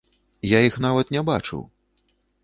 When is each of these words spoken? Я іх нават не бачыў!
Я 0.51 0.61
іх 0.69 0.79
нават 0.85 1.13
не 1.15 1.21
бачыў! 1.27 1.61